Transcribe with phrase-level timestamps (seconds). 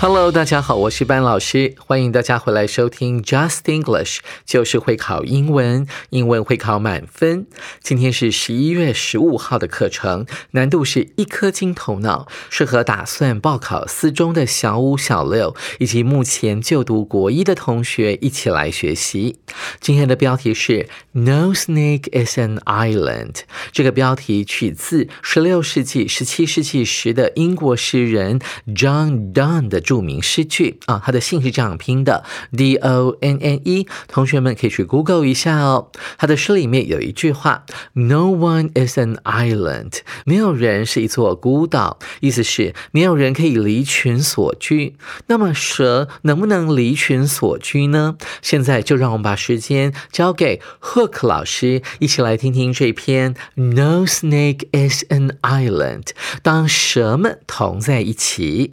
[0.00, 7.48] Hello，大家好，我是班老师，欢迎大家回来收听 Just English，就是会考英文，英文会考满分。
[7.80, 19.40] 今天是十一月十五号的课程，难度是一颗金头脑，适合打算报考四中的小五、小六以及目前就读国一的同学一起来学习。
[19.80, 23.40] 今天的标题是 No snake is an island，
[23.72, 29.82] 这个标题取自十六世纪、十七世纪时的英国诗人 John Donne 的。
[29.88, 32.22] 著名诗句啊，它的姓是这样拼的
[32.54, 33.86] ，D O N N E。
[34.06, 35.90] 同学们可以去 Google 一下哦。
[36.18, 44.94] 他的诗里面有一句话：No one is an island，没有人是一座孤岛，意思是没有人可以离群所居。
[45.28, 48.18] 那么蛇能不能离群所居呢？
[48.42, 56.08] 现在就让我们把时间交给 Hook 老师，一起来听听这篇 No snake is an island。
[56.42, 58.72] 当蛇们同在一起。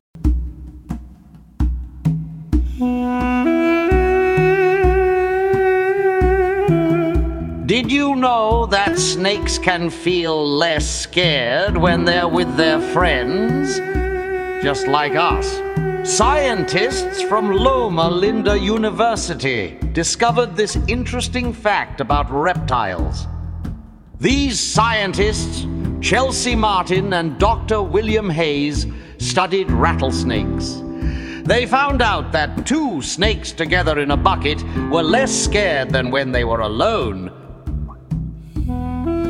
[7.76, 13.80] Did you know that snakes can feel less scared when they're with their friends?
[14.64, 15.62] Just like us.
[16.10, 23.28] Scientists from Loma Linda University discovered this interesting fact about reptiles.
[24.22, 25.68] These scientists,
[26.00, 27.82] Chelsea Martin and Dr.
[27.82, 30.82] William Hayes, studied rattlesnakes.
[31.44, 36.32] They found out that two snakes together in a bucket were less scared than when
[36.32, 37.42] they were alone.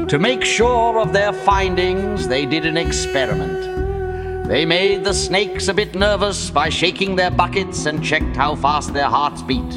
[0.10, 4.48] To make sure of their findings, they did an experiment.
[4.48, 8.94] They made the snakes a bit nervous by shaking their buckets and checked how fast
[8.94, 9.68] their hearts beat.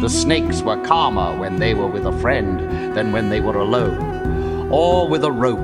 [0.00, 2.60] The snakes were calmer when they were with a friend
[2.94, 5.58] than when they were alone, or with a rope.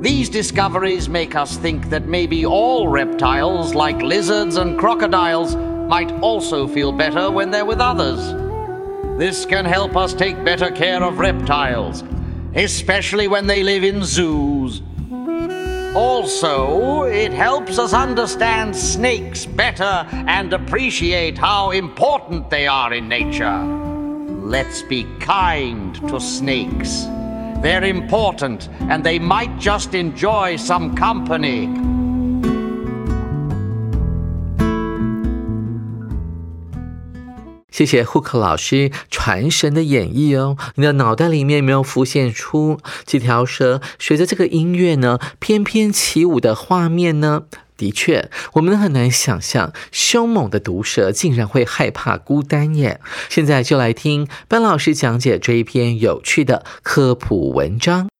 [0.00, 6.68] These discoveries make us think that maybe all reptiles, like lizards and crocodiles, might also
[6.68, 8.43] feel better when they're with others.
[9.16, 12.02] This can help us take better care of reptiles,
[12.56, 14.82] especially when they live in zoos.
[15.94, 23.62] Also, it helps us understand snakes better and appreciate how important they are in nature.
[24.42, 27.04] Let's be kind to snakes.
[27.62, 31.93] They're important, and they might just enjoy some company.
[37.74, 40.56] 谢谢胡克老师传神的演绎哦！
[40.76, 47.42] 你的脑袋里面有没有浮现出几条蛇随着这个音乐呢翩翩起舞的画面呢？
[47.76, 53.00] 的确，我们很难想象凶猛的毒蛇竟然会害怕孤单耶。
[53.28, 58.13] 现在就来听班老师讲解这一篇有趣的科普文章。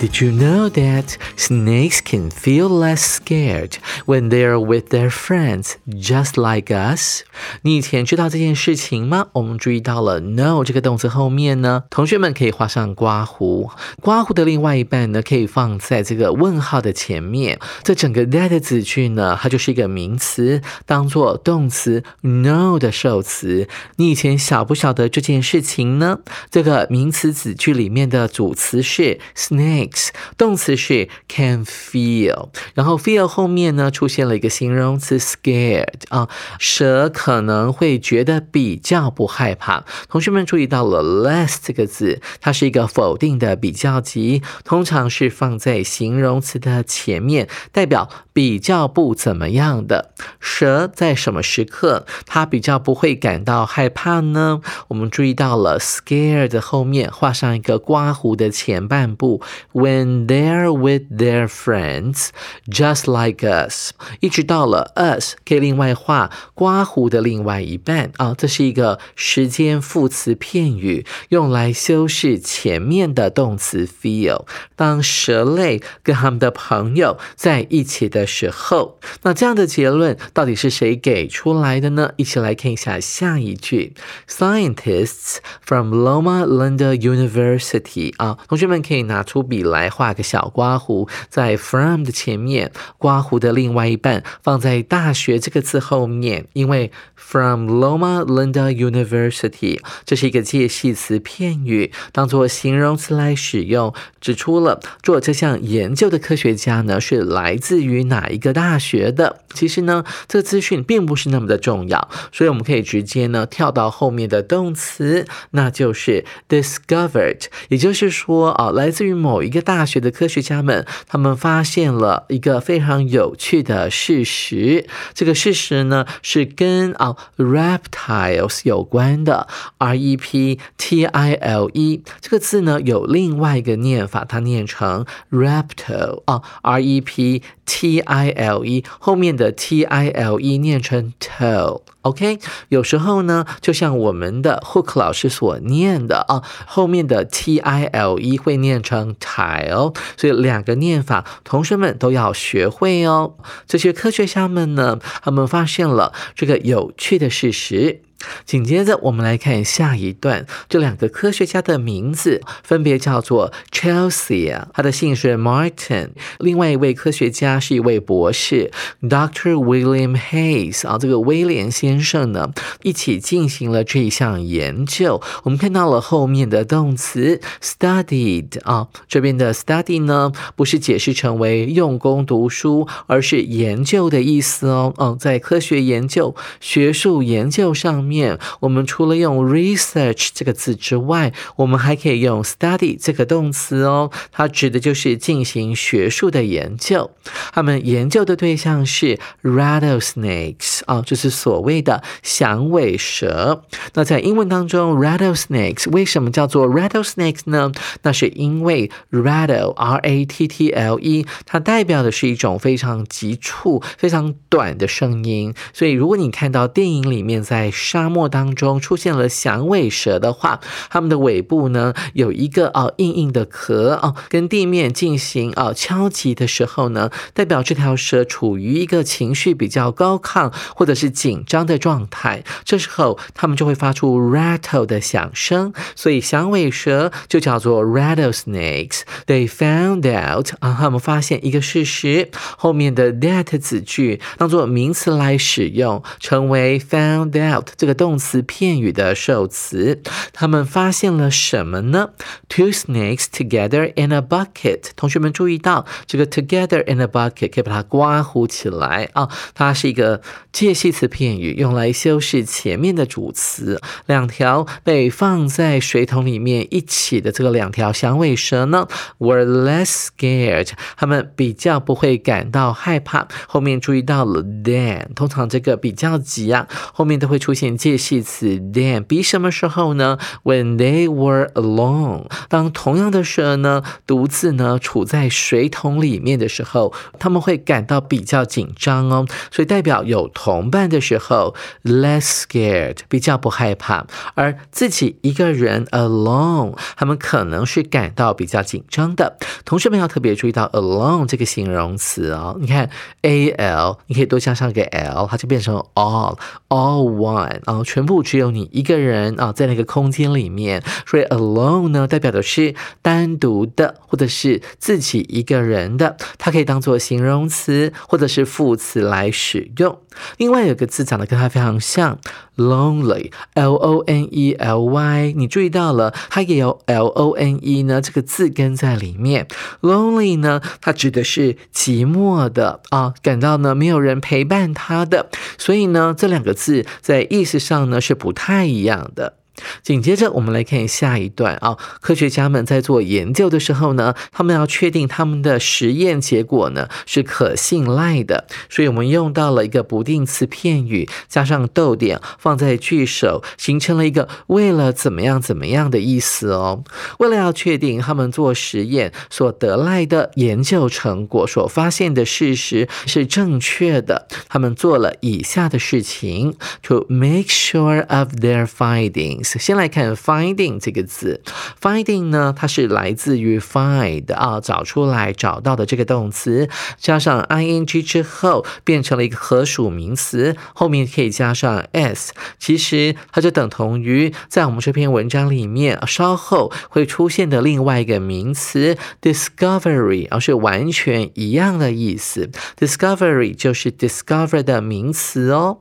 [0.00, 6.40] Did you know that snakes can feel less scared when they're with their friends, just
[6.40, 7.20] like us？
[7.60, 9.26] 你以前知道这件事情吗？
[9.34, 13.68] 我们注意到了 “no” 这个动词后面呢，同学们可以画上刮胡。
[14.00, 17.60] 刮胡的另外一半呢，可以放在这个问号的前面。
[17.82, 23.68] 这整个 that 子句呢，它就是一个名词，当做动词 “no” 的受词。
[23.96, 26.20] 你以前晓不晓得这件事情呢？
[26.50, 29.89] 这个名词子句里面的主词是 snake。
[30.36, 36.28] 动词是 can feel，然后 feel 后面呢出现了一个形容词 scared 啊，
[36.58, 39.84] 蛇可能会觉得比较不害怕。
[40.08, 50.12] 同学们注意到了 less 这个字，它是一个否定的比较级，通常是放在形容词的前面，代表比较不怎么样的。
[50.38, 54.60] 蛇在什么时刻它比较不会感到害怕呢？
[54.88, 59.42] 我们注意到了 scared 后面画上一个刮胡的前半部。
[59.80, 62.28] When they're with their friends,
[62.68, 74.44] just like us，一直到了 us 可以另外画刮胡的另外一半啊，这是一个时间副词片语，用来修饰前面的动词 feel。
[74.76, 82.12] 当蛇类跟他们的朋友在一起的时候，那这样的结论到底是谁给出来的呢？
[82.16, 83.94] 一起来看一下下一句
[84.28, 109.40] ：Scientists from Loma Linda University 啊，同学们可以拿出笔来画个小刮胡，在 from 的前面，刮胡的另外一半放在大学这个字后面，因为 from Loma Linda University 这是一个介系词片语，当做形容词来使用，指出了做这项研究的科学家呢是来自于哪一个大学的。
[109.54, 124.86] 其实呢，这个资讯并不是那么的重要，所以我们可以直接呢跳到后面的动词，那就是 discovered，也就是说啊，来自于某一个大学的科学家们，他们发现了一个非常有趣的事实。
[125.14, 129.46] 这个事实呢是跟啊 reptiles 有关的
[129.78, 138.84] ，r e p t i l e 这个字呢有另外一个念法，它念成 reptile 啊，r e p t i l e
[138.98, 141.82] 后面的 t i l e 念成 toe。
[142.02, 142.38] OK，
[142.68, 153.34] 有时候呢，就像我们的 Hook 老师所念的啊，后面的 T I L E 会念成 tile，所以两个念法，同学们都要学会哦。
[153.66, 158.00] 这些科学家们呢，他们发现了这个有趣的事实。
[158.44, 160.46] 紧接着，我们来看下一段。
[160.68, 166.10] 这两个科学家的名字分别叫做 Chelsea，他的姓是 Martin。
[166.38, 168.70] 另外一位科学家是一位博士
[169.00, 169.54] ，Dr.
[169.54, 170.86] William Hayes。
[170.86, 172.52] 啊，这个威廉先生呢，
[172.82, 175.22] 一起进行了这一项研究。
[175.44, 178.60] 我们看到了后面的动词 studied。
[178.64, 184.92] 啊，这边的 study 呢，不是解释成为用功读书，而是研究的意思哦。
[184.98, 187.90] 嗯，在科学研究、学术研究上。
[187.90, 197.10] 面，面我们除了用 research 这个字之外，我们还可以用 study 这个动词哦，它指的就是进行学术的研究。
[197.52, 203.62] 他们研究的对象是 rattlesnakes 啊，就是所谓的响尾蛇。
[203.94, 207.70] 那在英文当中，rattlesnakes 为什么叫做 rattlesnakes 呢？
[208.02, 215.54] 那是因为 rattle r a t t l e 它代表的是一种非常急促、非常短的声音。
[215.72, 232.42] 所以如果你看到电影里面在上沙漠当中出现了响尾蛇的话，它们的尾部呢有一个啊硬硬的壳啊，跟地面进行啊敲击的时候呢，代表这条蛇处于一个情绪比较高亢或者是紧张的状态。
[232.64, 239.02] 这时候它们就会发出 rattle 的响声，所以响尾蛇就叫做 rattlesnakes。
[239.26, 247.89] They found out 啊，他们发现一个事实，后面的 that 子句当做名词来使用，成为 found out 这个。
[247.94, 250.02] 动词片语的受词，
[250.32, 252.10] 他们发现了什么呢
[252.48, 254.90] ？Two snakes together in a bucket。
[254.96, 260.20] 同学们注意到这个 together in a bucket 可以把它刮糊起来啊，它是一个
[260.52, 263.80] 介系词片语，用来修饰前面的主词。
[264.06, 268.86] 两条被放在水桶里面一起的这个两条响尾蛇呢
[269.18, 270.68] ，were less scared。
[270.96, 273.26] 他们比较不会感到害怕。
[273.46, 277.70] 后面注意到了 than，通常这个比较级啊，后面都会出现。
[277.80, 289.26] 介系词 then 比什么时候呢？When they were alone，当同样的蛇呢独自呢处在水桶里面的时候，他们会感到比较紧张哦。
[289.50, 299.38] 所以代表有同伴的时候，less scared，比较不害怕；而自己一个人 alone，他们可能是感到比较紧张的。
[299.64, 302.58] 同学们要特别注意到 alone 这个形容词哦。
[302.60, 302.90] 你看
[303.22, 307.59] a l，你可以多加上个 l，它就变成 all，all one。
[307.64, 319.98] 啊，全部只有你一个人啊，在那个空间里面，所以 alone 呢，代表的是单独的，或者是自己一个人的，它可以当做形容词或者是副词来使用。
[320.38, 322.18] 另外有个字长得跟它非常像
[322.56, 329.46] ，lonely，l o n e l y，你注意到了，它也有 l o n e 呢这个字根在里面。
[329.80, 339.39] lonely 呢，它指的是寂寞的啊，感到呢没有人陪伴他的，所以呢，这两个字在意思上呢是不太一样的。
[339.82, 341.76] 紧接着，我们来看下一段啊。
[342.00, 356.84] 科学家们在做研究的时候呢，他们要确定他们的实验结果呢是可信赖的，所以我们用到了一个不定词片语，加上逗点，放在句首，形成了一个为了怎么样怎么样的意思哦。
[357.18, 369.49] 为了要确定他们做实验所得来的研究成果所发现的事实是正确的，他们做了以下的事情：to make sure of their findings。
[369.58, 371.42] 先来看 finding 这个字
[371.80, 395.78] ，finding 呢，它是来自于 find 啊，找出来、找到的这个动词，加上 ing 之后变成了一个可数名词，后面可以加上 s，其实它就等同于在我们这篇文章里面稍后会出现的另外一个名词 discovery，而是完全一样的意思，discovery 就是 discover 的名词哦。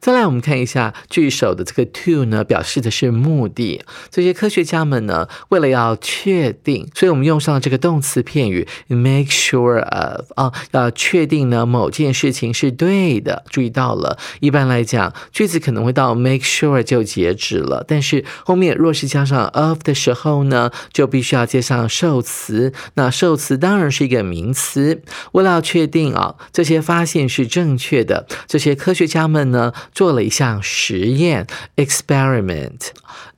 [0.00, 3.84] 再来，我们看一下句首的这个 to 呢，表示的是目的。
[4.10, 13.44] 这些科学家们呢，为了要确定，所以我们用上了这个动词片语 make sure of 啊，要确定呢某件事情是对的。
[13.50, 22.72] 注意到了，一般来讲，句子可能会到 make sure 就截止了，但是后面若是加上 of 的时候呢，就必须要接上受词。
[22.94, 25.02] 那受词当然是一个名词。
[25.32, 29.72] 为了要确定啊，这些发现是正确的，这些科学家们呢。
[29.92, 31.46] 做了一项实验
[31.76, 32.87] experiment.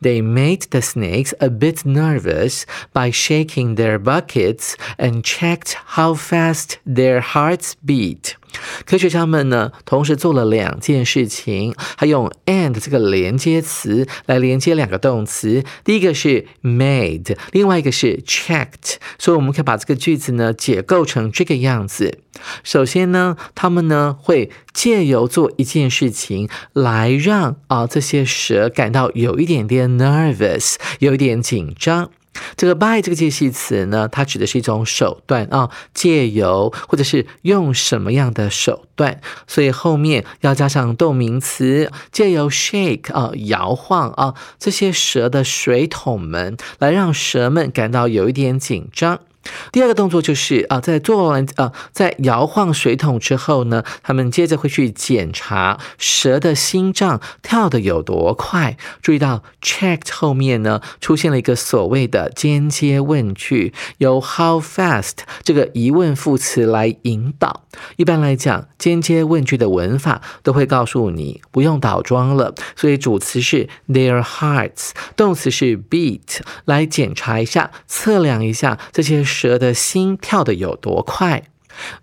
[0.01, 6.79] They made the snakes a bit nervous by shaking their buckets and checked how fast
[6.87, 8.37] their hearts beat.
[8.85, 15.65] 科学家们呢，同时做了两件事情，还用 and 这个连接词来连接两个动词。
[15.85, 22.19] 第一个是 made，另外一个是 checked，所以我们可以把这个句子呢解构成这个样子。
[22.63, 32.11] 首先呢，他们呢会借由做一件事情来让啊这些蛇感到有一点点 nervous，有一点紧张。
[32.57, 49.21] 这个 by 这个介系词呢，它指的是一种手段啊，借由或者是用什么样的手段，所以后面要加上动名词，借由 shake 啊，摇晃啊，这些蛇的水桶们，来让蛇们感到有一点紧张。
[49.73, 58.77] 第二个动作就是啊，在做完啊，在摇晃水桶之后呢，他们接着会去检查蛇的心脏跳的有多快。
[59.01, 67.65] 注意到 checked 后面呢出现了一个所谓的间接问句，由 how fast 这个疑问副词来引导。
[67.97, 79.21] 一般来讲，间接问句的文法都会告诉你不用倒装了，所以主词是 their hearts，动词是 beat，来检查一下、测量一下这些。
[79.41, 81.45] 蛇的心跳得有多快？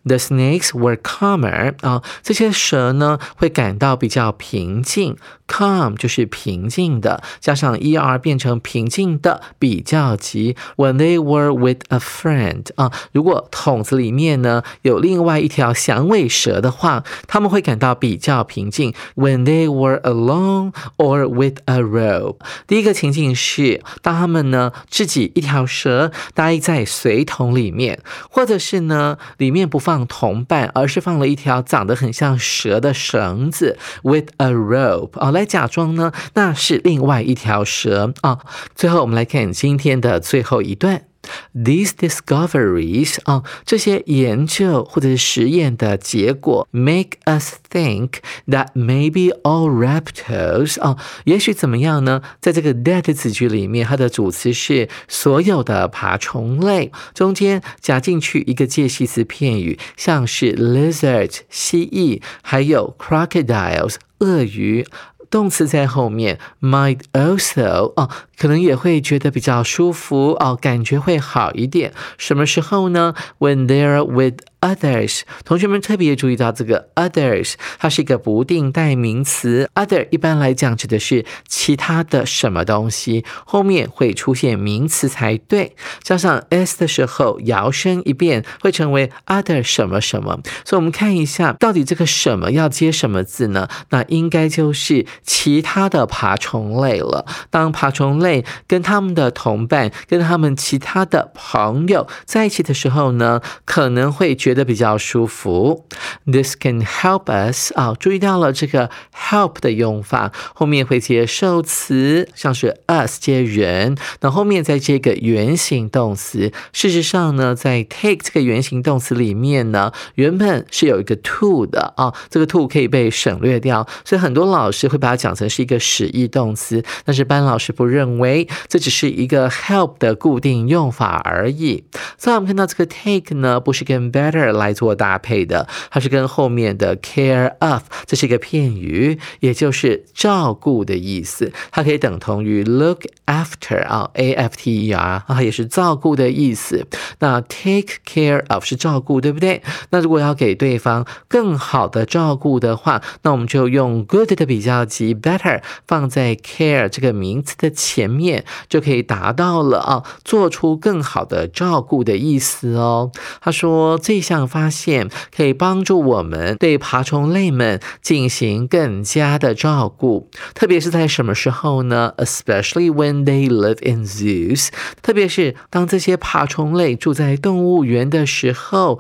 [0.06, 5.18] ？The snakes were calmer 啊，这些蛇呢会感到比较平静。
[5.48, 10.58] Calm 就是平静的，加上 er 变成平静的比较级。
[10.76, 18.94] When they were with a friend 啊，如果桶子里面呢有另外一条响尾蛇的话，他们会感到比较平静。
[19.16, 29.57] When they were alone or with a rope，第一个情境是当他们呢自己一条蛇待在水桶里面，或者是呢里面。
[29.58, 38.38] 面不放同伴，而是放了一条长得很像蛇的绳子，with a rope 啊，来假装呢那是另外一条蛇啊。
[38.76, 41.07] 最后我们来看今天的最后一段。
[41.56, 48.16] These discoveries 啊，这些研究或者是实验的结果，make us think
[48.48, 52.22] that maybe all reptiles 啊，也许怎么样呢？
[52.40, 64.86] 在这个 that 子句里面，它的主词是所有的爬虫类，中间加进去一个介系词片语，像是 lizard 蜥蜴，还有 crocodiles 鳄鱼。
[65.30, 71.94] 动词在后面，might also 哦，可能也会觉得比较舒服哦，感觉会好一点。
[72.18, 79.70] 什么时候呢？When they're with Others，同学们特别注意到这个 others，它是一个不定代名词。
[79.76, 85.76] Other 一般来讲指的是其他的什么东西，后面会出现名词才对。
[86.02, 90.40] 加上 s 的时候，摇身一变会成为 other 什么什么。
[90.66, 93.70] 所以，我们看一下到底这个什么要接什么字呢？
[93.92, 97.28] 那应该就是其他的爬虫类了。
[97.52, 105.86] 当爬虫类类跟他们的同伴、跟他们其他的朋友在一起的时候呢，可能会觉得比较舒服。
[106.26, 116.52] This can help us 啊，注意到了这个 help 的用法，后面会接受词，像是 us 接人，那后面再接个原形动词。
[116.74, 131.84] 事实上呢，在 take 这个原形动词里面呢，原本是有一个 to 的啊，这个 to 可以被省略掉，所以很多老师会把它讲成是一个使役动词，但是班老师不认为为这只是一个 help 的固定用法而已。
[132.18, 146.88] 所以我们看到这个 take 呢，不是跟 better 来做搭配的，它是跟后面的 care of，这是一个片语，也就是照顾的意思，它可以等同于 look after 啊，a f t e r 啊，也是照顾的意思。
[147.20, 149.62] 那 take care of 是照顾，对不对？
[149.90, 163.12] 那如果要给对方更好的照顾的话，那我们就用 good 的比较级 better 放在 care 这个名词的前面，就可以达到了啊，做出更好的照顾的意思哦。
[163.42, 174.70] 他说这项发现可以帮助我们对爬虫类们进行更加的照顾，特别是在什么时候呢？Especially when they live in zoos，
[175.02, 179.00] 特别是当这些爬虫类住在动物园的时候。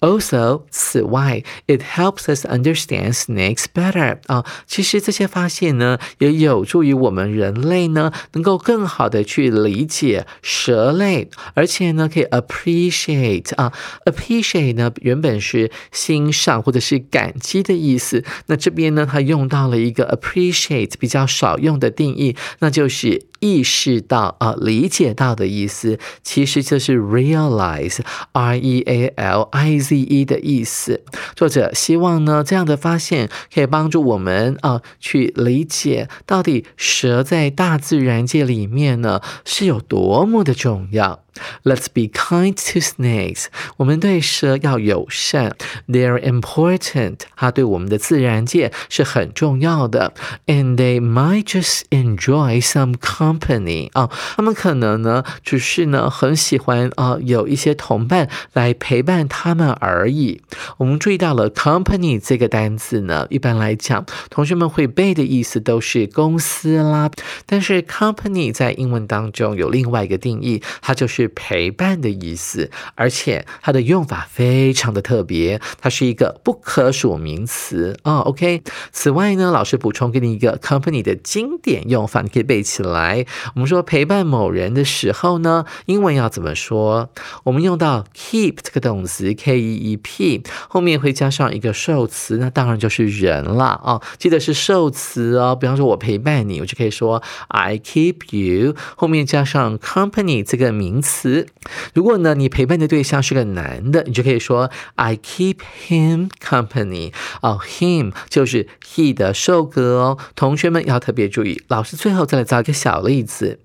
[0.00, 4.44] Also，此外，it helps us understand snakes better 啊。
[4.66, 13.70] 其实这些发现呢，也有助于我们人类呢，能够够更好的去理解蛇类，而且呢，可以 appreciate 啊
[14.06, 31.02] ，appreciate 呢原本是欣赏或者是感激的意思，那这边呢，它用到了一个 appreciate 比较少用的定义，那就是意识到啊，理解到的意思，其实就是 realize，r e a l i z e 的意思。
[31.34, 41.22] 作者希望呢，这样的发现可以帮助我们啊，去理解到底蛇在大自然界里面呢是有多么的重要。
[41.62, 43.46] Let's be kind to snakes。
[43.76, 45.54] 我们对蛇要友善。
[45.86, 47.18] They're important。
[47.36, 50.12] 它对我们的自然界是很重要的。
[50.46, 53.90] And they might just enjoy some company。
[53.92, 60.40] 啊，他们可能呢，只是呢，很喜欢啊，有一些同伴来陪伴他们而已。
[60.78, 67.10] 我们注意到了 company 这个单词呢，一般来讲，同学们会背的意思都是公司啦。
[67.46, 71.27] 但是 company 在英文当中有另外一个定义，它就是。
[71.28, 78.18] 陪伴的意思，而且它的用法非常的特别，它是一个不可数名词啊。
[78.20, 83.26] OK，此外呢，老师补充给你一个 company 的经典用法，你可以背起来。
[83.54, 87.10] 我们说陪伴某人的时候呢，英文要怎么说？
[87.44, 94.00] 我们用到 keep 这个动词，k e e p 后面会加上一个受词，那当然就是人了啊。
[94.18, 95.54] 记得是受词哦。
[95.54, 101.17] 比方说我陪伴你，我就可以说 I keep you，后面加上 company 这个名词。
[101.18, 101.46] 词，
[101.94, 105.56] 如果呢，你陪伴的对象是个男的，你就可以说 I keep
[105.88, 107.12] him company。
[107.42, 110.18] 哦，him 就是 he 的受格哦。
[110.36, 113.58] 同学们要特别注意，老师最后再来造一个小例子。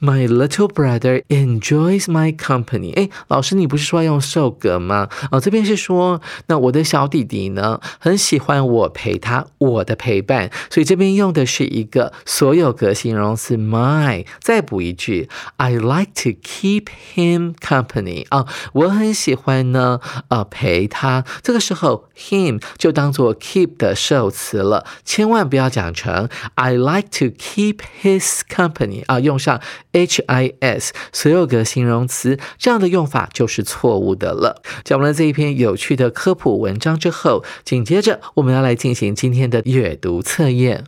[0.00, 2.94] My little brother enjoys my company。
[2.94, 5.08] 哎，老师，你不是说要用受格吗？
[5.30, 14.26] 哦，这边是说，那我的小弟弟呢，很喜欢我陪他，我的陪伴，所以这边用的是一个所有格形容词 my。
[14.40, 16.87] 再补一句，I like to keep。
[17.14, 21.24] Him company 啊，我很喜欢呢，呃，陪他。
[21.42, 29.60] 这个时候，him 就当做 keep 的受词了，千万不要讲成 I like to keep his company 啊，用上
[29.92, 34.62] his 所有的形容词，这样的用法就是错误的了。
[34.84, 40.84] 讲完了这一篇有趣的科普文章之后，紧接着我们要来进行今天的阅读测验。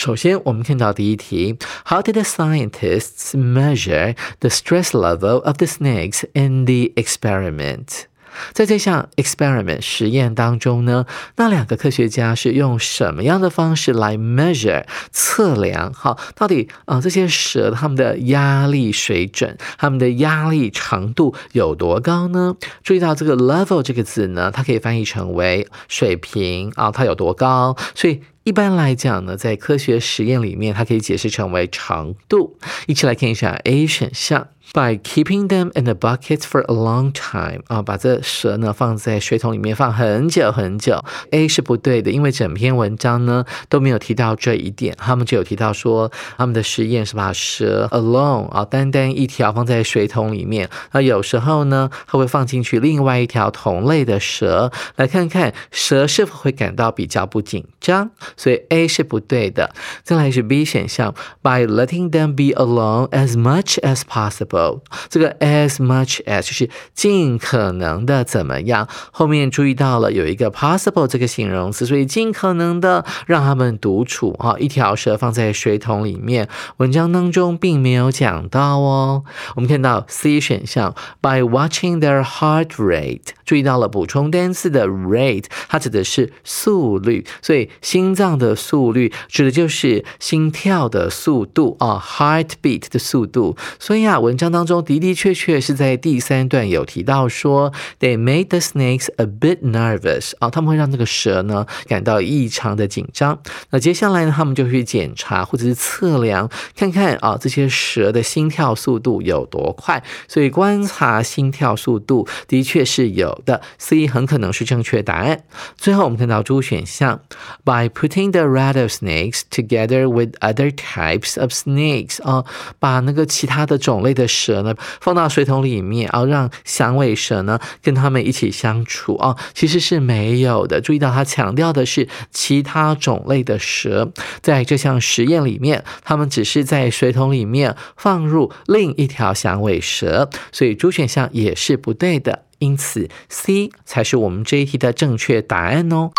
[0.00, 8.06] 首先，我们看到第一题：How did the scientists measure the stress level of the snakes in the experiment？
[8.53, 15.93] 在这项 experiment 实验当中呢，那两个科学家是用什么样的方式来 measure 测量？
[15.93, 22.55] 好，到底啊这些蛇它们的压力水准，它们的压力长度有多高呢？
[22.83, 27.75] 注意到这个 level 这个字呢，它可以翻译成为水平啊，它有多高？
[27.95, 28.21] 所以。
[28.43, 32.57] 一般来讲呢，在科学实验里面，它可以解释成为长度。
[32.87, 41.03] 一起来看一下 A 选项 by keeping them in the bucket for a long time 啊，把这蛇呢放在水桶里面放很久很久。
[41.31, 44.95] A 是不对的，因为整篇文章呢都没有提到这一点。
[44.97, 50.69] 他们就有提到说，他们的实验是把蛇 alone 啊，单单一条放在水桶里面。
[50.93, 58.11] 那有时候呢，它会放进去另外一条同类的蛇，来看看蛇是否会感到比较不紧张。
[58.37, 59.73] 所以 A 是不对的。
[60.03, 64.60] 再来是 B 选项，by letting them be alone as much as possible。
[65.09, 68.87] 这个 as much as 就是尽可能的怎么样？
[69.11, 76.47] 后面注意到了有一个 possible 这个形容词，所以尽可能的让他们独处啊，一条蛇放在水桶里面。
[76.77, 79.23] 文章当中并没有讲到哦。
[79.55, 93.55] 我们看到 C 选项，by watching their heart rate，注意到了补充单词的 rate，它指的是速率，所以心脏的速率指的就是心跳的速度啊，heartbeat 的速度。
[93.79, 103.39] 所以啊，文章当中的的确确是在第三段有提到说，they made the snakes a bit nervous 啊，他们会让这个蛇呢感到异常的紧张。
[103.69, 110.03] 那接下来呢，他们就去检查或者是测量，看看啊这些蛇的心跳速度有多快。
[110.27, 115.43] 所以观察心跳速度的确是有的，C 很可能是正确答案。
[115.77, 117.21] 最后我们看到 D 选项
[117.63, 122.45] ，by putting the rattlesnakes together with other types of snakes 啊，
[122.79, 130.79] 把那个其他的种类的蛇呢放到水桶里面，然后让响尾蛇呢跟他们一起相处啊，其实是没有的。
[130.79, 142.45] 注意到他强调的是其他种类的蛇，在这项实验里面，他们只是在水桶里面放入另一条响尾蛇，所以 D 选项也是不对的。
[142.59, 146.11] 因此 C 才是我们这一题的正确答案哦。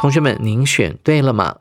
[0.00, 1.56] 同学们，您选对了吗？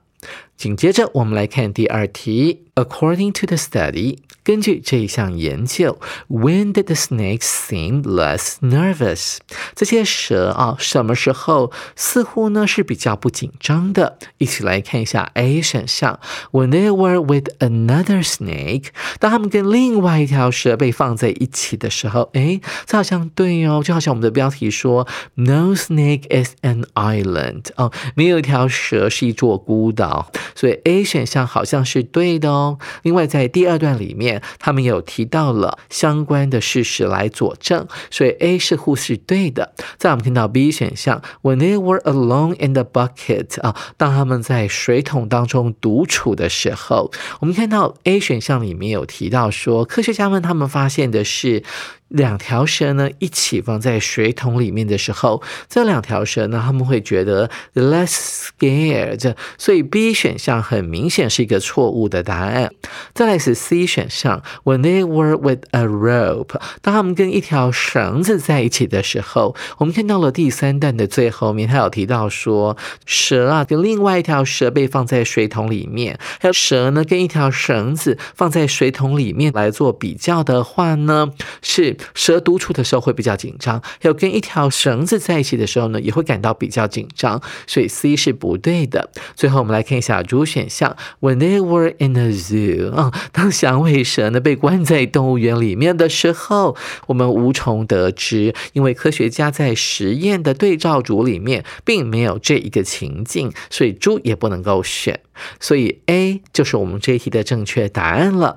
[0.60, 2.65] 紧接着，我们来看第二题。
[2.76, 5.98] According to the study，根据这一项研究
[6.30, 9.38] ，When did the snakes seem less nervous？
[9.76, 14.17] 这些蛇啊，什么时候似乎呢是比较不紧张的？
[14.38, 16.19] 一起来看一下 A 选项
[16.52, 18.88] ，When they were with another snake，
[19.19, 32.78] 当他们跟另外一条蛇被放在一起的时候，诶，这好像对哦，就好像我们的标题说，No snake is an island，哦，没有一条蛇是一座孤岛，所以 A 选项好像是对的哦。
[33.04, 39.74] 另外，在第二段里面，他们有提到了相关的事实来佐证，所以 A 是护是对的。
[39.98, 51.64] 在我们听到 B 选项，When they were alone in the bucket 啊，当他们在水桶当中独处的时候，我们看到 A 选项里面有提到说，科学家们他们发现的是。
[52.10, 62.72] 两条蛇呢一起放在水桶里面的时候，这两条蛇呢他们会觉得 less scared，所以 B 选项很明显是一个错误的答案。
[63.13, 81.98] 再来是 C 选项，When they were with a rope，当他们跟一条绳子在一起的时候，我们看到了第三段的最后面，他有提到说蛇啊跟另外一条蛇被放在水桶里面，还有蛇呢跟一条绳子放在水桶里面来做比较的话呢是。
[82.14, 89.10] 蛇独处的时候会比较紧张，还有跟一条绳子在一起的时候呢，也会感到比较紧张，所以 C 是不对的。
[89.36, 96.76] 最后我们来看一下主选项，When they were in a zoo 啊，当响尾蛇呢被关在动物园里面的时候，
[97.08, 105.20] 我们无从得知，因为科学家在实验的对照组里面并没有这一个情境，所以猪也不能够选，
[105.60, 108.56] 所以 A 就是我们这一题的正确答案了。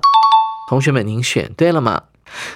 [0.69, 2.03] 同学们，您选对了吗？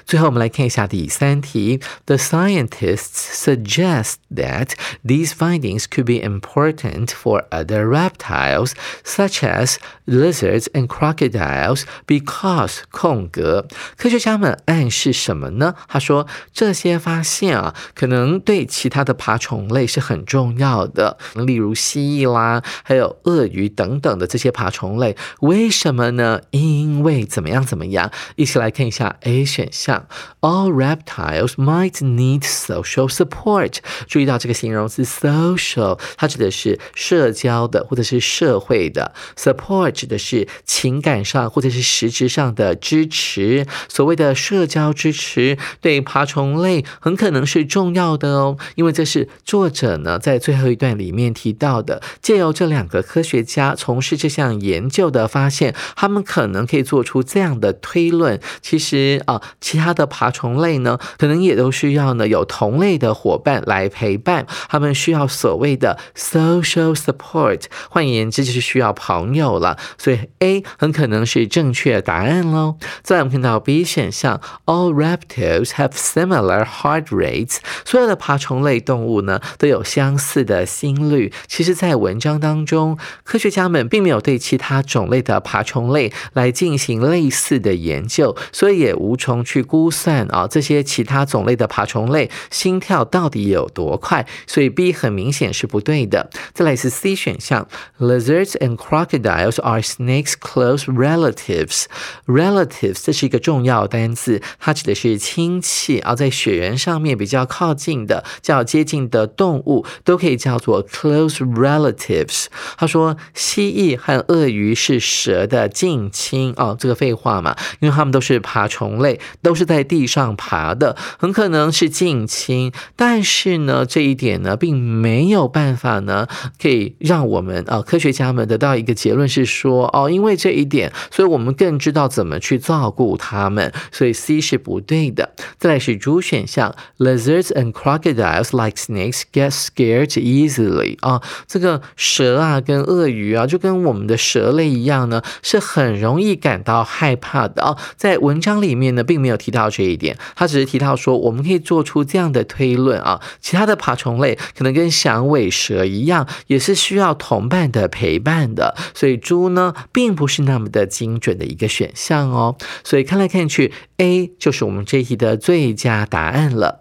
[0.06, 1.80] 最后，我们来看一下第三题。
[2.06, 2.98] The scientists
[3.34, 4.72] suggest that
[5.06, 8.72] these findings could be important for other reptiles,
[9.04, 9.76] such as
[10.06, 13.68] lizards and crocodiles, because 空格。
[13.98, 15.76] 科学家们暗示什么呢？
[15.88, 25.16] 他说这些发现啊，可能对其他的爬虫类是很重要的，例如蜥蜴啦，还有鳄鱼等等的这些爬虫类。
[25.42, 26.42] 为什么呢？
[26.52, 28.12] 因为怎么样怎么样？
[28.36, 29.68] 一起来看一下 A 选。
[29.72, 30.08] 项
[30.42, 33.78] all reptiles might need social support。
[34.08, 43.66] 注意到这个形容词 social，它指的是社交的或者是社会的；support 指的是情感上或者是实质上的支持。
[43.88, 52.02] 所谓的社交支持对爬虫类很可能是重要的哦，因为这是作者呢在最后一段里面提到的。
[52.22, 58.40] 借由这两个科学家从事这项研究的发现，他们可能可以做出这样的推论。
[58.62, 59.42] 其实啊。
[59.60, 69.78] 其他的爬虫类呢，可能也都需要呢有同类的伙伴来陪伴，他们需要所谓的 social support，换言之就是需要朋友了。
[69.98, 72.76] 所以 A 很可能是正确答案喽。
[73.02, 81.32] 再来我们看到 B 选项，All reptiles have similar heart rates，所有的爬虫类动物呢都有相似的心率。
[81.48, 94.26] 其实，在文章当中，科学家们并没有对其他种类的爬虫类来进行类似的研究，所以也无从去估算啊这些其他种类的爬虫类心跳到底有多快。
[94.46, 96.30] 所以 B 很明显是不对的。
[96.54, 97.68] 再来是 C 选项
[98.00, 101.86] ，Lizards and crocodiles are snakes' close relatives.
[102.26, 112.46] Relatives 这是一个重要单词，它指的是亲戚啊，在血缘上面比较靠近的、较接近的动物都可以叫做 close relatives。
[112.78, 122.72] 他说，蜥蜴和鳄鱼是蛇的近亲哦，这个废话嘛，因为它们都是爬虫类，都是在地上爬的，很可能是近亲。
[122.96, 126.28] 但是呢，这一点呢，并没有办法呢，
[126.62, 133.74] 可以让我们啊，科学家们得到一个结论是说，哦，因为这一点，所以我们更知道怎么去照顾它们。
[133.92, 135.32] 所以 C 是不对的。
[135.58, 147.78] 再来是 D 选项，Lizards and crocodiles like snakes get scared easily 啊，这个蛇啊跟鳄鱼啊，就跟我们的蛇类一样呢，是很容易感到害怕的啊。
[147.96, 158.76] 在文章里面呢，并并没有提到这一点，他只是提到说，我们可以做出这样的推论啊，其他的爬虫类可能跟响尾蛇一样，也是需要同伴的陪伴的。
[158.94, 162.56] 所以猪呢，并不是那么的精准的一个选项哦。
[162.84, 166.80] 所以看来看去，A 就是我们这一题的最佳答案了。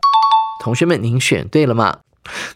[0.62, 2.01] 同学们，您选对了吗？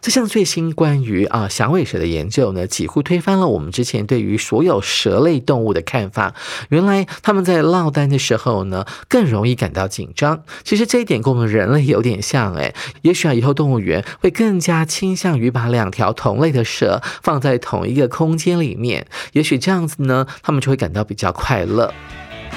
[0.01, 6.35] 这项最新关于啊响尾蛇的研究呢，几乎推翻了我们之前对于所有蛇类动物的看法。
[6.69, 10.43] 原来他们在落单的时候呢，更容易感到紧张。
[10.65, 21.93] 其实这一点跟我们人类有点像诶，也许啊以后动物园会更加倾向于把两条同类的蛇放在同一个空间里面，也许这样子呢，他们就会感到比较快乐。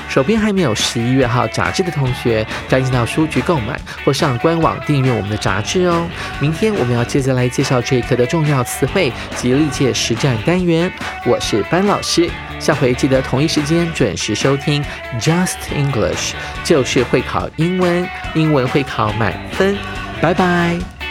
[0.10, 6.08] 手边还没有十一月号杂志的同学，赶紧到书局购买或上官网订阅我们的杂志哦。
[6.40, 10.92] 明天我们要接着来介绍这一课的重要词汇及历届实战单元。
[11.26, 14.84] 我是班老师，下回记得同一时间准时收听
[15.20, 19.76] Just English，就是会考英文，英文会考满分。
[20.22, 21.03] 拜拜。